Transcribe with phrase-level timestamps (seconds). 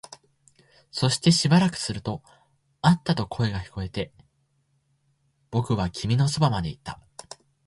[0.89, 2.23] そしてしばらくすると、
[2.81, 4.11] あったと声が聞こえて、
[5.51, 6.99] 僕は君のそばまで行った